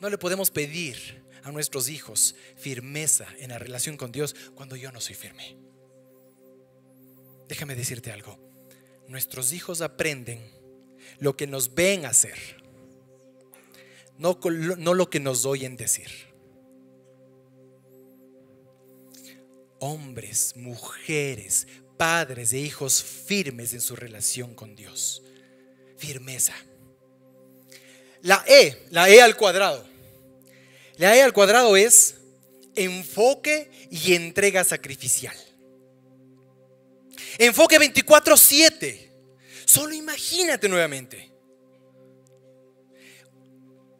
[0.00, 4.90] No le podemos pedir a nuestros hijos firmeza en la relación con Dios cuando yo
[4.92, 5.56] no soy firme.
[7.48, 8.38] Déjame decirte algo.
[9.08, 10.40] Nuestros hijos aprenden
[11.18, 12.38] lo que nos ven hacer,
[14.18, 14.38] no,
[14.94, 16.08] lo que nos oyen decir.
[19.80, 21.66] Hombres, mujeres,
[21.96, 25.22] padres e hijos firmes en su relación con Dios.
[25.96, 26.54] Firmeza.
[28.22, 29.86] La E, la E al cuadrado.
[30.96, 32.16] La E al cuadrado es
[32.74, 35.36] enfoque y entrega sacrificial.
[37.38, 39.10] Enfoque 24/7.
[39.64, 41.32] Solo imagínate nuevamente.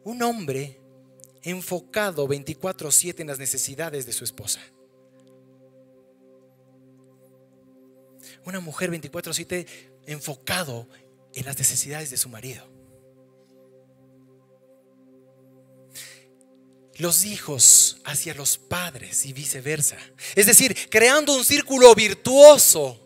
[0.03, 0.79] Un hombre
[1.41, 4.61] enfocado 24/7 en las necesidades de su esposa.
[8.45, 9.65] Una mujer 24/7
[10.05, 10.87] enfocado
[11.33, 12.63] en las necesidades de su marido.
[16.97, 19.97] Los hijos hacia los padres y viceversa.
[20.33, 23.01] Es decir, creando un círculo virtuoso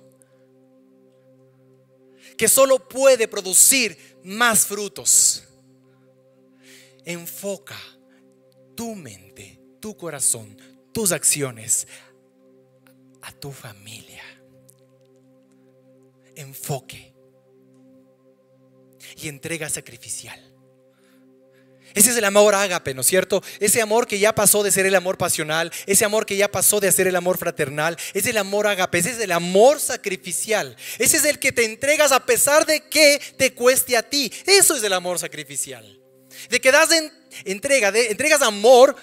[2.37, 5.43] que solo puede producir más frutos.
[7.03, 7.79] Enfoca
[8.75, 10.55] tu mente, tu corazón,
[10.93, 11.87] tus acciones
[13.21, 14.23] a tu familia
[16.39, 17.13] enfoque
[19.17, 20.39] y entrega sacrificial.
[21.95, 23.41] Ese es el amor ágape, ¿no es cierto?
[23.59, 26.79] Ese amor que ya pasó de ser el amor pasional, ese amor que ya pasó
[26.79, 30.75] de ser el amor fraternal, es el amor ágape, ese es el amor sacrificial.
[30.99, 34.31] Ese es el que te entregas a pesar de que te cueste a ti.
[34.45, 35.99] Eso es el amor sacrificial.
[36.49, 36.89] De que das
[37.43, 38.95] entrega, de, entregas amor.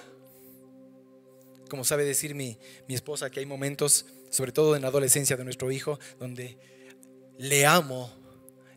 [1.69, 5.43] Como sabe decir mi, mi esposa, que hay momentos, sobre todo en la adolescencia de
[5.43, 6.57] nuestro hijo, donde
[7.39, 8.13] le amo,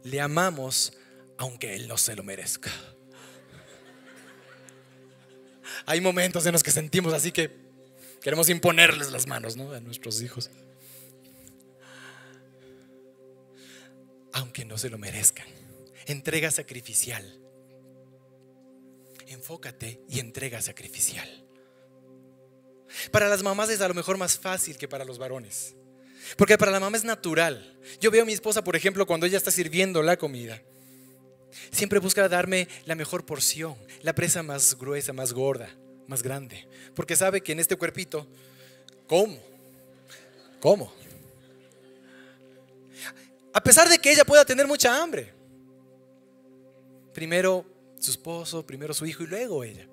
[0.03, 0.93] le amamos,
[1.37, 2.71] aunque Él no se lo merezca.
[5.85, 7.51] Hay momentos en los que sentimos así que
[8.21, 9.71] queremos imponerles las manos ¿no?
[9.71, 10.49] a nuestros hijos.
[14.33, 15.47] Aunque no se lo merezcan.
[16.05, 17.39] Entrega sacrificial.
[19.27, 21.27] Enfócate y entrega sacrificial.
[23.11, 25.75] Para las mamás es a lo mejor más fácil que para los varones.
[26.37, 27.77] Porque para la mamá es natural.
[27.99, 30.61] Yo veo a mi esposa, por ejemplo, cuando ella está sirviendo la comida.
[31.71, 35.69] Siempre busca darme la mejor porción, la presa más gruesa, más gorda,
[36.07, 36.67] más grande.
[36.95, 38.27] Porque sabe que en este cuerpito,
[39.07, 39.39] ¿cómo?
[40.59, 40.93] ¿Cómo?
[43.53, 45.33] A pesar de que ella pueda tener mucha hambre.
[47.13, 47.65] Primero
[47.99, 49.87] su esposo, primero su hijo y luego ella.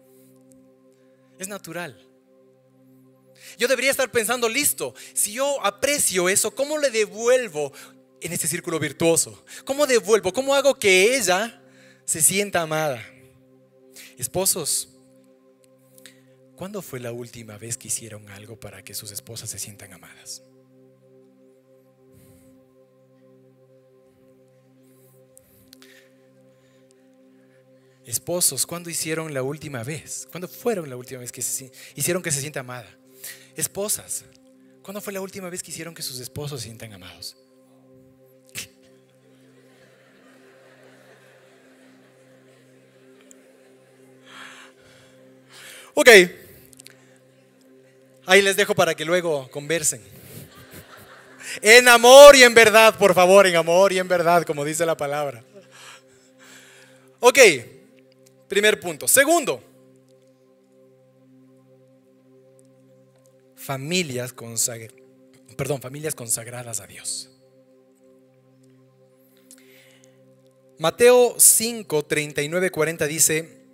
[1.38, 1.98] Es natural.
[3.58, 7.72] Yo debería estar pensando, listo, si yo aprecio eso, ¿cómo le devuelvo
[8.20, 9.44] en este círculo virtuoso?
[9.64, 10.32] ¿Cómo devuelvo?
[10.32, 11.62] ¿Cómo hago que ella
[12.04, 13.04] se sienta amada?
[14.18, 14.88] Esposos,
[16.56, 20.42] ¿cuándo fue la última vez que hicieron algo para que sus esposas se sientan amadas?
[28.06, 30.28] Esposos, ¿cuándo hicieron la última vez?
[30.30, 32.88] ¿Cuándo fueron la última vez que se, hicieron que se sienta amada?
[33.56, 34.24] Esposas,
[34.82, 37.36] ¿cuándo fue la última vez que hicieron que sus esposos se sientan amados?
[45.98, 46.10] Ok,
[48.26, 50.02] ahí les dejo para que luego conversen.
[51.62, 54.94] En amor y en verdad, por favor, en amor y en verdad, como dice la
[54.94, 55.42] palabra.
[57.20, 57.38] Ok,
[58.46, 59.08] primer punto.
[59.08, 59.62] Segundo,
[63.66, 64.32] familias
[65.56, 67.30] perdón, familias consagradas a Dios.
[70.78, 73.66] Mateo 5, 39, 40 dice,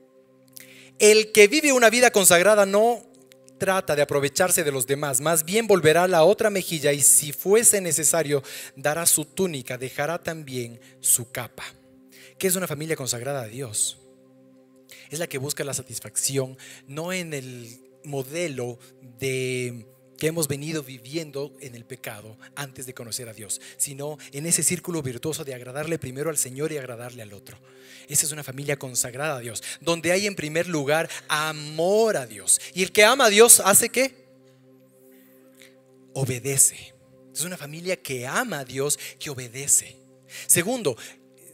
[0.98, 3.04] el que vive una vida consagrada no
[3.58, 7.80] trata de aprovecharse de los demás, más bien volverá la otra mejilla y si fuese
[7.80, 8.42] necesario
[8.76, 11.64] dará su túnica, dejará también su capa.
[12.38, 13.98] ¿Qué es una familia consagrada a Dios?
[15.10, 18.78] Es la que busca la satisfacción no en el modelo
[19.18, 19.86] de
[20.22, 24.62] que hemos venido viviendo en el pecado antes de conocer a Dios, sino en ese
[24.62, 27.58] círculo virtuoso de agradarle primero al Señor y agradarle al otro.
[28.08, 32.60] Esa es una familia consagrada a Dios, donde hay en primer lugar amor a Dios.
[32.72, 34.14] Y el que ama a Dios hace qué?
[36.12, 36.94] Obedece.
[37.34, 39.96] Es una familia que ama a Dios, que obedece.
[40.46, 40.96] Segundo,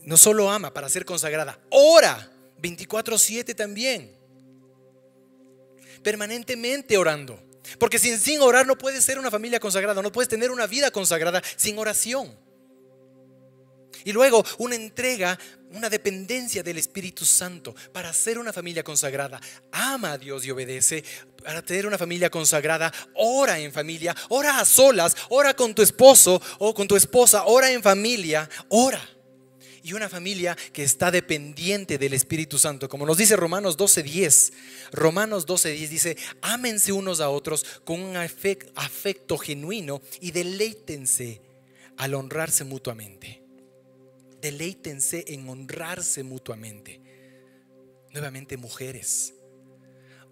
[0.02, 2.30] no solo ama para ser consagrada, ora
[2.60, 4.17] 24/7 también.
[6.08, 7.38] Permanentemente orando.
[7.78, 10.90] Porque sin, sin orar no puedes ser una familia consagrada, no puedes tener una vida
[10.90, 12.34] consagrada sin oración.
[14.06, 15.38] Y luego una entrega,
[15.70, 19.38] una dependencia del Espíritu Santo para ser una familia consagrada.
[19.70, 21.04] Ama a Dios y obedece.
[21.44, 26.40] Para tener una familia consagrada, ora en familia, ora a solas, ora con tu esposo
[26.58, 29.06] o con tu esposa, ora en familia, ora
[29.88, 32.90] y una familia que está dependiente del Espíritu Santo.
[32.90, 34.52] Como nos dice Romanos 12:10.
[34.92, 41.40] Romanos 12:10 dice, ámense unos a otros con un afecto genuino y deleítense
[41.96, 43.42] al honrarse mutuamente.
[44.42, 47.00] Deleítense en honrarse mutuamente.
[48.10, 49.32] Nuevamente mujeres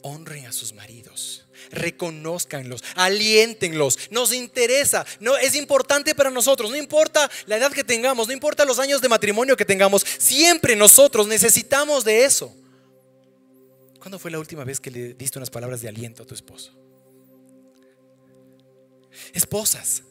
[0.02, 4.11] honren a sus maridos, reconozcanlos, aliéntenlos.
[4.11, 8.64] Nos interesa, no es importante para nosotros, no importa la edad que tengamos, no importa
[8.64, 12.54] los años de matrimonio que tengamos, siempre nosotros necesitamos de eso.
[13.98, 16.72] ¿Cuándo fue la última vez que le diste unas palabras de aliento a tu esposo?
[19.32, 20.02] Esposas,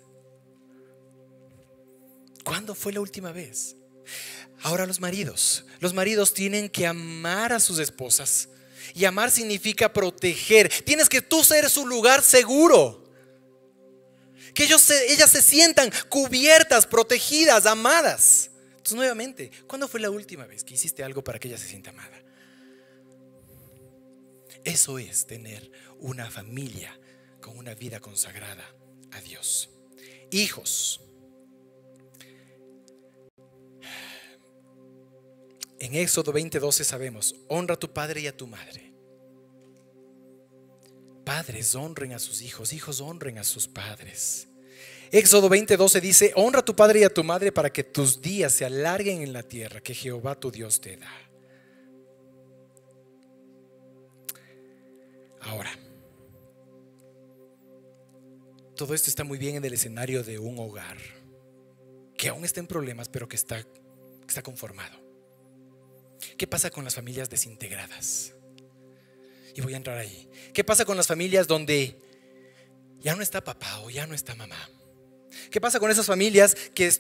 [2.44, 3.76] ¿cuándo fue la última vez?
[4.64, 8.50] Ahora los maridos, los maridos tienen que amar a sus esposas
[8.94, 10.72] y amar significa proteger.
[10.84, 13.04] Tienes que tú ser su lugar seguro.
[14.54, 18.52] Que ellos ellas se sientan cubiertas, protegidas, amadas.
[18.70, 21.90] Entonces, nuevamente, ¿cuándo fue la última vez que hiciste algo para que ella se sienta
[21.90, 22.22] amada?
[24.64, 27.00] Eso es tener una familia
[27.42, 28.66] con una vida consagrada
[29.12, 29.70] a Dios.
[30.32, 31.05] Hijos.
[35.80, 38.94] En Éxodo 20:12 sabemos, honra a tu padre y a tu madre.
[41.26, 44.48] Padres honren a sus hijos, hijos honren a sus padres.
[45.12, 48.54] Éxodo 20:12 dice, honra a tu padre y a tu madre para que tus días
[48.54, 51.12] se alarguen en la tierra que Jehová tu Dios te da.
[55.42, 55.72] Ahora,
[58.76, 60.98] todo esto está muy bien en el escenario de un hogar
[62.18, 65.05] que aún está en problemas, pero que está, que está conformado.
[66.38, 68.34] ¿Qué pasa con las familias desintegradas?
[69.56, 70.30] Y voy a entrar ahí.
[70.54, 71.98] ¿Qué pasa con las familias donde
[73.02, 74.70] ya no está papá o ya no está mamá?
[75.50, 76.92] ¿Qué pasa con esas familias que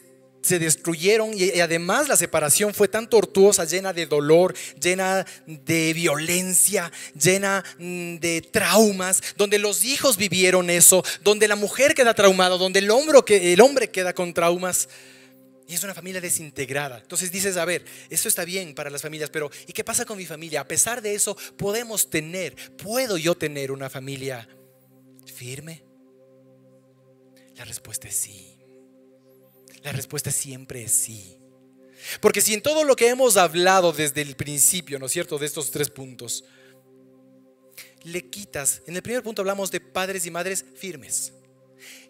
[0.45, 6.91] se destruyeron y además la separación fue tan tortuosa, llena de dolor, llena de violencia,
[7.19, 12.79] llena mm, de traumas, donde los hijos vivieron eso, donde la mujer queda traumada, donde
[12.79, 13.19] el hombre,
[13.53, 14.87] el hombre queda con traumas?
[15.67, 16.99] Y es una familia desintegrada.
[16.99, 20.17] Entonces dices, a ver, eso está bien para las familias, pero ¿y qué pasa con
[20.17, 20.61] mi familia?
[20.61, 24.47] A pesar de eso, podemos tener, puedo yo tener una familia
[25.33, 25.83] firme.
[27.55, 28.57] La respuesta es sí.
[29.81, 31.37] La respuesta siempre es sí.
[32.21, 35.47] Porque si en todo lo que hemos hablado desde el principio, ¿no es cierto?, de
[35.47, 36.43] estos tres puntos,
[38.03, 41.33] le quitas, en el primer punto hablamos de padres y madres firmes.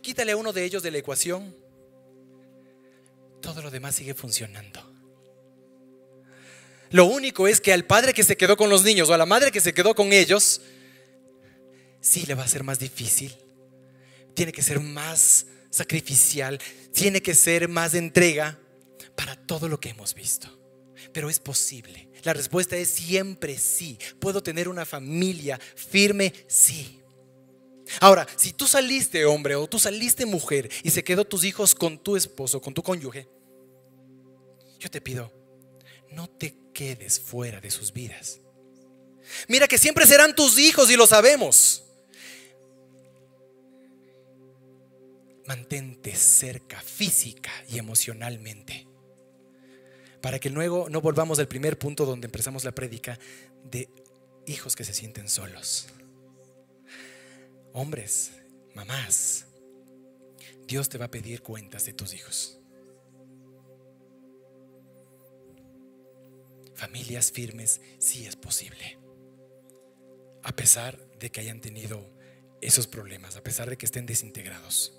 [0.02, 1.56] Quítale a uno de ellos de la ecuación
[3.46, 4.82] todo lo demás sigue funcionando.
[6.90, 9.28] Lo único es que al padre que se quedó con los niños o a la
[9.28, 10.62] madre que se quedó con ellos,
[12.02, 13.36] sí le va a ser más difícil.
[14.34, 16.60] Tiene que ser más sacrificial,
[16.92, 18.58] tiene que ser más entrega
[19.16, 20.50] para todo lo que hemos visto.
[21.14, 22.10] Pero es posible.
[22.24, 24.00] La respuesta es siempre sí.
[24.20, 26.34] ¿Puedo tener una familia firme?
[26.48, 27.00] Sí.
[28.00, 32.00] Ahora, si tú saliste hombre o tú saliste mujer y se quedó tus hijos con
[32.00, 33.35] tu esposo, con tu cónyuge,
[34.80, 35.32] yo te pido,
[36.12, 38.40] no te quedes fuera de sus vidas.
[39.48, 41.86] Mira que siempre serán tus hijos y lo sabemos.
[45.46, 48.88] mantente cerca física y emocionalmente.
[50.22, 53.20] Para que luego no volvamos al primer punto donde empezamos la prédica
[53.64, 53.90] de
[54.48, 55.88] hijos que se sienten solos.
[57.74, 58.32] Hombres,
[58.74, 59.46] mamás,
[60.68, 62.60] Dios te va a pedir cuentas de tus hijos.
[66.76, 68.98] Familias firmes sí es posible.
[70.44, 72.16] A pesar de que hayan tenido
[72.62, 74.94] esos problemas, a pesar de que estén desintegrados.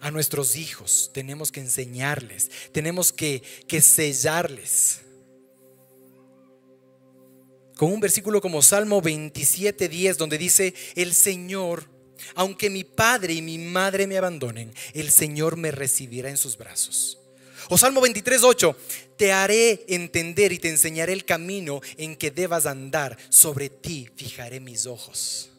[0.00, 5.00] A nuestros hijos tenemos que enseñarles, tenemos que, que sellarles.
[7.76, 11.88] Con un versículo como Salmo 27, 10, donde dice, el Señor,
[12.34, 17.18] aunque mi padre y mi madre me abandonen, el Señor me recibirá en sus brazos.
[17.68, 18.76] O Salmo 23, 8,
[19.16, 24.60] te haré entender y te enseñaré el camino en que debas andar, sobre ti fijaré
[24.60, 25.50] mis ojos.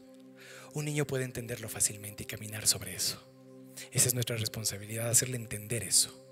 [0.73, 3.21] Un niño puede entenderlo fácilmente y caminar sobre eso.
[3.91, 6.23] Esa es nuestra responsabilidad, hacerle entender eso.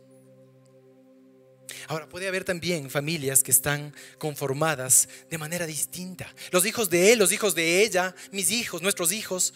[1.87, 6.33] Ahora, puede haber también familias que están conformadas de manera distinta.
[6.51, 9.53] Los hijos de él, los hijos de ella, mis hijos, nuestros hijos,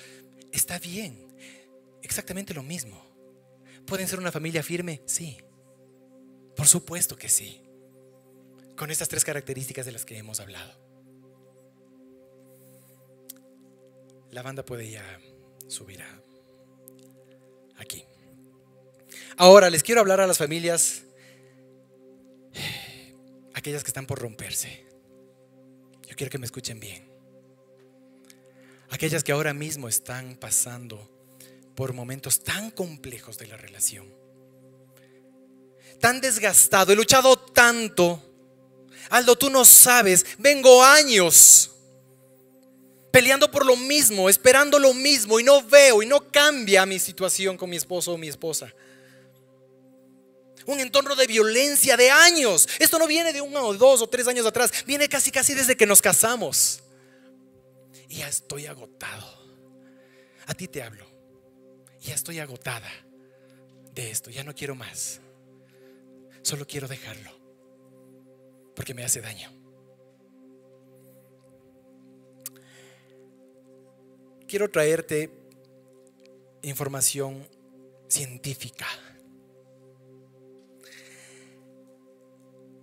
[0.52, 1.28] está bien.
[2.02, 3.04] Exactamente lo mismo.
[3.86, 5.02] ¿Pueden ser una familia firme?
[5.06, 5.38] Sí.
[6.60, 7.62] Por supuesto que sí.
[8.76, 10.78] Con estas tres características de las que hemos hablado.
[14.32, 15.22] La banda puede ya
[15.70, 16.04] subir
[17.78, 18.04] aquí.
[19.38, 21.04] Ahora les quiero hablar a las familias,
[23.54, 24.86] aquellas que están por romperse.
[26.10, 27.10] Yo quiero que me escuchen bien.
[28.90, 31.10] Aquellas que ahora mismo están pasando
[31.74, 34.19] por momentos tan complejos de la relación.
[36.00, 38.24] Tan desgastado, he luchado tanto.
[39.10, 41.72] Aldo, tú no sabes, vengo años
[43.12, 47.58] peleando por lo mismo, esperando lo mismo y no veo y no cambia mi situación
[47.58, 48.74] con mi esposo o mi esposa.
[50.66, 52.68] Un entorno de violencia de años.
[52.78, 55.76] Esto no viene de uno o dos o tres años atrás, viene casi casi desde
[55.76, 56.82] que nos casamos.
[58.08, 59.40] Y ya estoy agotado.
[60.46, 61.06] A ti te hablo.
[62.02, 62.90] Ya estoy agotada
[63.94, 65.20] de esto, ya no quiero más.
[66.42, 67.32] Solo quiero dejarlo
[68.76, 69.60] porque me hace daño.
[74.50, 75.30] quiero traerte
[76.64, 77.48] información
[78.08, 78.88] científica.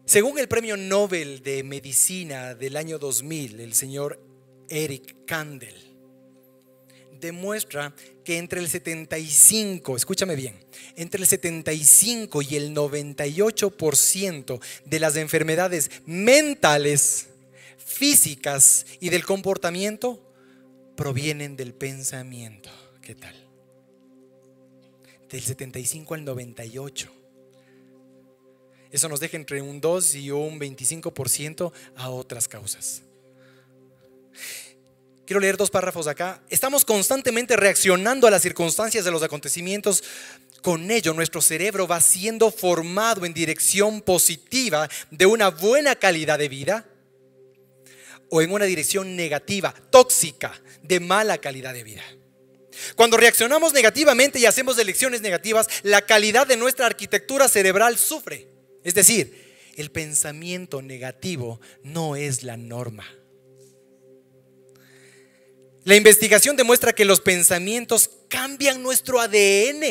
[0.04, 4.20] Según el premio Nobel de Medicina del año 2000, el señor
[4.68, 5.74] Eric Kandel
[7.20, 7.92] demuestra
[8.26, 10.56] que entre el 75, escúchame bien,
[10.96, 17.28] entre el 75 y el 98% de las enfermedades mentales,
[17.78, 20.20] físicas y del comportamiento
[20.96, 22.68] provienen del pensamiento.
[23.00, 23.36] ¿Qué tal?
[25.30, 27.12] Del 75 al 98.
[28.90, 33.02] Eso nos deja entre un 2 y un 25% a otras causas.
[35.26, 36.40] Quiero leer dos párrafos acá.
[36.48, 40.04] Estamos constantemente reaccionando a las circunstancias de los acontecimientos.
[40.62, 46.48] Con ello, nuestro cerebro va siendo formado en dirección positiva de una buena calidad de
[46.48, 46.86] vida
[48.30, 50.52] o en una dirección negativa, tóxica,
[50.82, 52.02] de mala calidad de vida.
[52.94, 58.46] Cuando reaccionamos negativamente y hacemos elecciones negativas, la calidad de nuestra arquitectura cerebral sufre.
[58.84, 63.06] Es decir, el pensamiento negativo no es la norma.
[65.86, 69.84] La investigación demuestra que los pensamientos cambian nuestro ADN.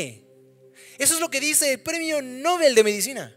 [0.97, 3.33] Eso es lo que dice el Premio Nobel de Medicina.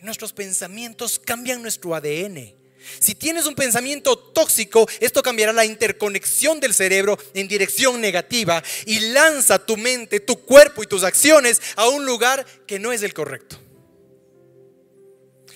[0.00, 2.54] Nuestros pensamientos cambian nuestro ADN.
[3.00, 9.00] Si tienes un pensamiento tóxico, esto cambiará la interconexión del cerebro en dirección negativa y
[9.00, 13.12] lanza tu mente, tu cuerpo y tus acciones a un lugar que no es el
[13.12, 13.58] correcto.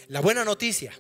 [0.09, 0.93] La buena noticia,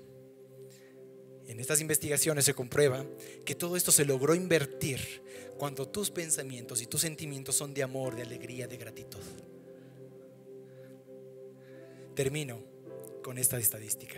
[1.53, 3.05] en estas investigaciones se comprueba
[3.45, 5.23] que todo esto se logró invertir
[5.59, 9.21] cuando tus pensamientos y tus sentimientos son de amor, de alegría, de gratitud.
[12.15, 12.59] Termino
[13.23, 14.17] con esta estadística.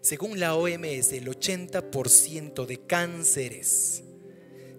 [0.00, 4.04] Según la OMS, el 80% de cánceres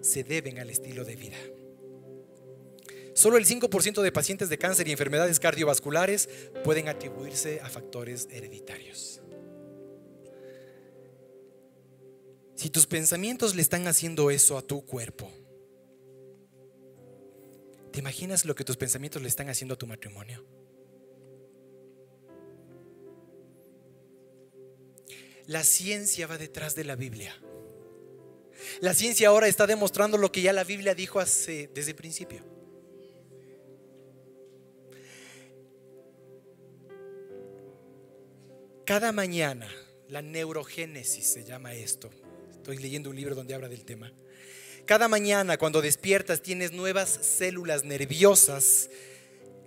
[0.00, 1.36] se deben al estilo de vida.
[3.12, 6.28] Solo el 5% de pacientes de cáncer y enfermedades cardiovasculares
[6.64, 9.20] pueden atribuirse a factores hereditarios.
[12.58, 15.30] Si tus pensamientos le están haciendo eso a tu cuerpo,
[17.92, 20.44] ¿te imaginas lo que tus pensamientos le están haciendo a tu matrimonio?
[25.46, 27.32] La ciencia va detrás de la Biblia.
[28.80, 32.44] La ciencia ahora está demostrando lo que ya la Biblia dijo hace, desde el principio.
[38.84, 39.70] Cada mañana,
[40.08, 42.10] la neurogénesis se llama esto,
[42.68, 44.12] Estoy leyendo un libro donde habla del tema.
[44.84, 48.90] Cada mañana cuando despiertas tienes nuevas células nerviosas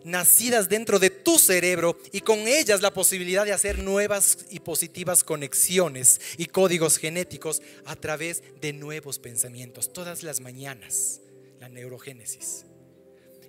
[0.03, 5.23] nacidas dentro de tu cerebro y con ellas la posibilidad de hacer nuevas y positivas
[5.23, 9.91] conexiones y códigos genéticos a través de nuevos pensamientos.
[9.93, 11.21] Todas las mañanas,
[11.59, 12.65] la neurogénesis.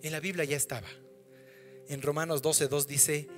[0.03, 0.89] En la Biblia ya estaba.
[1.89, 3.29] En Romanos 12.2 dice,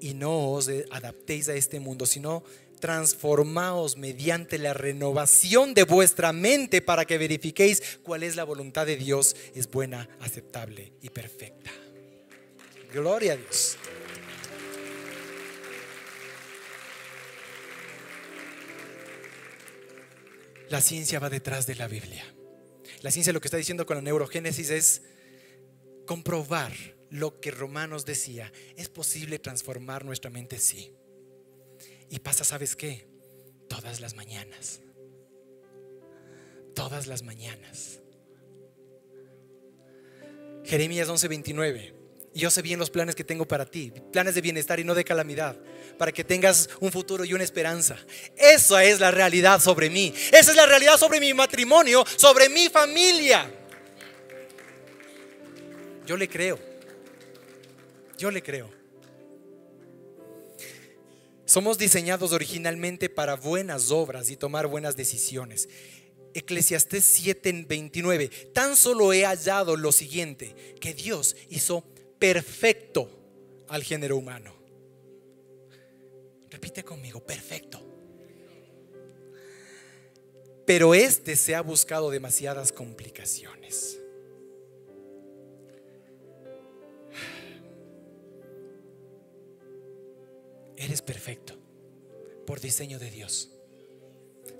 [0.00, 2.44] y no os adaptéis a este mundo, sino
[2.80, 8.96] transformaos mediante la renovación de vuestra mente para que verifiquéis cuál es la voluntad de
[8.96, 11.70] Dios, es buena, aceptable y perfecta.
[12.92, 13.76] Gloria a Dios.
[20.70, 22.24] La ciencia va detrás de la Biblia.
[23.00, 25.02] La ciencia lo que está diciendo con la neurogénesis es
[26.06, 26.72] comprobar
[27.10, 28.52] lo que Romanos decía.
[28.76, 30.97] Es posible transformar nuestra mente, sí.
[32.10, 33.06] Y pasa, ¿sabes qué?
[33.68, 34.80] Todas las mañanas.
[36.74, 38.00] Todas las mañanas.
[40.64, 41.94] Jeremías 11:29.
[42.34, 45.02] Yo sé bien los planes que tengo para ti, planes de bienestar y no de
[45.02, 45.56] calamidad,
[45.96, 47.96] para que tengas un futuro y una esperanza.
[48.36, 50.14] Esa es la realidad sobre mí.
[50.30, 53.50] Esa es la realidad sobre mi matrimonio, sobre mi familia.
[56.06, 56.58] Yo le creo.
[58.16, 58.77] Yo le creo.
[61.48, 65.66] Somos diseñados originalmente para buenas obras y tomar buenas decisiones.
[66.34, 68.52] Eclesiastés 7:29.
[68.52, 71.84] Tan solo he hallado lo siguiente, que Dios hizo
[72.18, 73.08] perfecto
[73.66, 74.54] al género humano.
[76.50, 77.80] Repite conmigo, perfecto.
[80.66, 83.98] Pero este se ha buscado demasiadas complicaciones.
[90.78, 91.54] Eres perfecto
[92.46, 93.50] por diseño de Dios.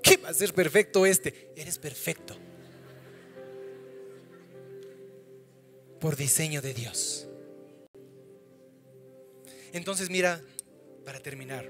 [0.03, 1.51] ¿Qué va a ser perfecto este?
[1.55, 2.35] Eres perfecto
[6.01, 7.25] por diseño de Dios.
[9.71, 10.41] Entonces mira,
[11.05, 11.69] para terminar,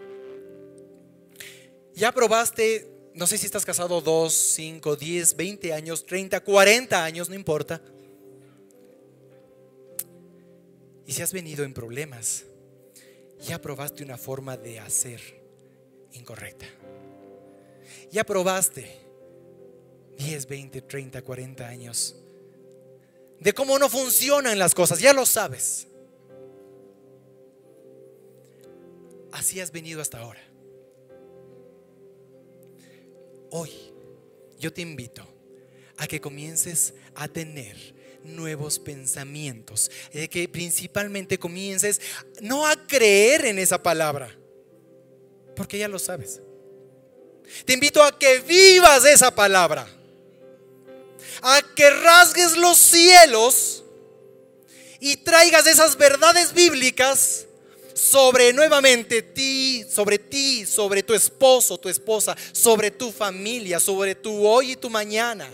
[1.94, 7.30] ya probaste, no sé si estás casado 2, 5, 10, 20 años, 30, 40 años,
[7.30, 7.82] no importa.
[11.06, 12.46] Y si has venido en problemas,
[13.42, 15.20] ya probaste una forma de hacer
[16.14, 16.66] incorrecta.
[18.12, 18.88] Ya probaste
[20.18, 22.16] 10, 20, 30, 40 años
[23.40, 25.88] de cómo no funcionan las cosas, ya lo sabes.
[29.32, 30.42] Así has venido hasta ahora.
[33.52, 33.72] Hoy
[34.60, 35.26] yo te invito
[35.98, 37.78] a que comiences a tener
[38.24, 42.02] nuevos pensamientos, de que principalmente comiences
[42.42, 44.36] no a creer en esa palabra,
[45.56, 46.42] porque ya lo sabes.
[47.66, 49.88] Te invito a que vivas esa palabra,
[51.42, 53.84] a que rasgues los cielos
[55.00, 57.46] y traigas esas verdades bíblicas
[57.94, 64.46] sobre nuevamente ti, sobre ti, sobre tu esposo, tu esposa, sobre tu familia, sobre tu
[64.46, 65.50] hoy y tu mañana.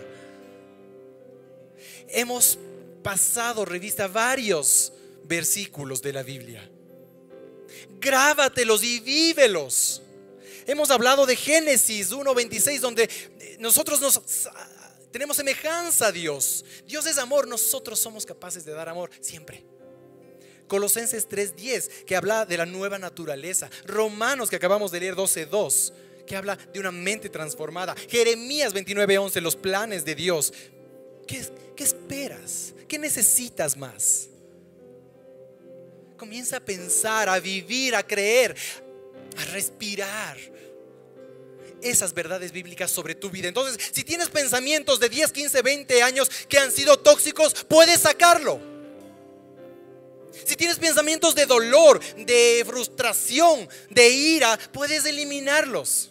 [2.08, 2.58] Hemos
[3.02, 4.92] pasado revista varios
[5.24, 6.68] versículos de la Biblia.
[8.00, 10.02] Grábatelos y vívelos.
[10.66, 13.08] Hemos hablado de Génesis 1:26 donde
[13.58, 14.20] nosotros nos
[15.12, 16.64] tenemos semejanza a Dios.
[16.86, 19.64] Dios es amor, nosotros somos capaces de dar amor siempre.
[20.68, 23.70] Colosenses 3:10, que habla de la nueva naturaleza.
[23.84, 25.92] Romanos, que acabamos de leer 12:2,
[26.26, 27.94] que habla de una mente transformada.
[28.08, 30.52] Jeremías 29:11, los planes de Dios.
[31.26, 31.40] ¿Qué,
[31.76, 32.72] ¿Qué esperas?
[32.88, 34.28] ¿Qué necesitas más?
[36.16, 38.56] Comienza a pensar, a vivir, a creer,
[39.36, 40.38] a respirar
[41.82, 43.48] esas verdades bíblicas sobre tu vida.
[43.48, 48.58] Entonces, si tienes pensamientos de 10, 15, 20 años que han sido tóxicos, puedes sacarlo.
[50.44, 56.10] Si tienes pensamientos de dolor, de frustración, de ira, puedes eliminarlos.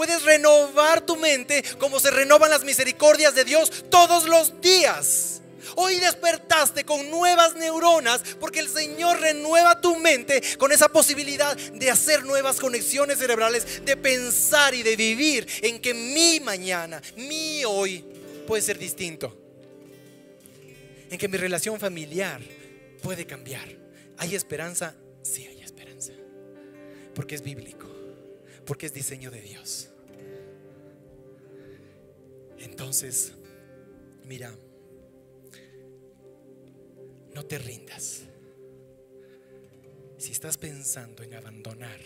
[0.00, 5.42] Puedes renovar tu mente como se renovan las misericordias de Dios todos los días.
[5.76, 11.90] Hoy despertaste con nuevas neuronas porque el Señor renueva tu mente con esa posibilidad de
[11.90, 18.02] hacer nuevas conexiones cerebrales, de pensar y de vivir en que mi mañana, mi hoy
[18.46, 19.38] puede ser distinto.
[21.10, 22.40] En que mi relación familiar
[23.02, 23.68] puede cambiar.
[24.16, 24.94] ¿Hay esperanza?
[25.20, 26.12] Sí, hay esperanza.
[27.14, 27.86] Porque es bíblico.
[28.64, 29.89] Porque es diseño de Dios.
[32.60, 33.32] Entonces,
[34.24, 34.54] mira,
[37.34, 38.22] no te rindas.
[40.18, 42.00] Si estás pensando en abandonar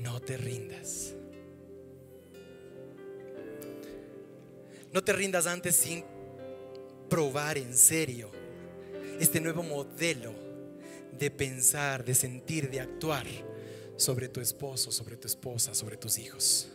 [0.00, 1.14] no te rindas.
[4.92, 6.04] No te rindas antes sin
[7.08, 8.30] probar en serio
[9.20, 10.34] este nuevo modelo
[11.16, 13.26] de pensar, de sentir, de actuar
[13.96, 16.68] sobre tu esposo, sobre tu esposa, sobre tus hijos.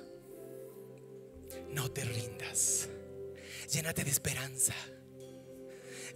[1.75, 2.87] No te rindas.
[3.69, 4.73] Llénate de esperanza.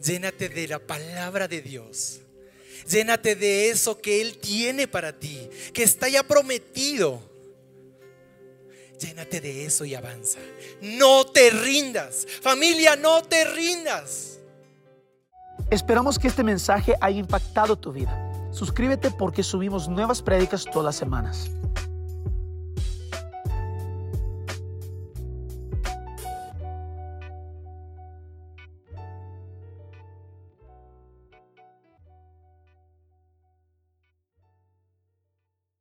[0.01, 2.21] Llénate de la palabra de Dios.
[2.89, 7.21] Llénate de eso que Él tiene para ti, que está ya prometido.
[9.01, 10.39] Llénate de eso y avanza.
[10.81, 12.25] No te rindas.
[12.41, 14.39] Familia, no te rindas.
[15.69, 18.17] Esperamos que este mensaje haya impactado tu vida.
[18.53, 21.51] Suscríbete porque subimos nuevas prédicas todas las semanas.